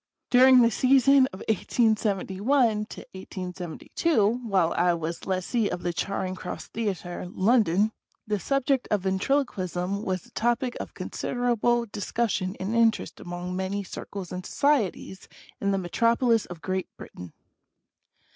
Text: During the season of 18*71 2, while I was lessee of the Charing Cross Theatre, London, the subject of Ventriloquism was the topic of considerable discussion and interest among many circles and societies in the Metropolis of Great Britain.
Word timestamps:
During 0.31 0.61
the 0.63 0.71
season 0.71 1.27
of 1.31 1.43
18*71 1.47 3.93
2, 3.95 4.29
while 4.47 4.73
I 4.73 4.95
was 4.95 5.27
lessee 5.27 5.69
of 5.69 5.83
the 5.83 5.93
Charing 5.93 6.33
Cross 6.33 6.69
Theatre, 6.69 7.27
London, 7.31 7.91
the 8.25 8.39
subject 8.39 8.87
of 8.89 9.01
Ventriloquism 9.01 10.01
was 10.01 10.23
the 10.23 10.31
topic 10.31 10.75
of 10.79 10.95
considerable 10.95 11.85
discussion 11.85 12.55
and 12.59 12.75
interest 12.75 13.19
among 13.19 13.55
many 13.55 13.83
circles 13.83 14.31
and 14.31 14.43
societies 14.43 15.27
in 15.59 15.69
the 15.69 15.77
Metropolis 15.77 16.47
of 16.47 16.63
Great 16.63 16.87
Britain. 16.97 17.33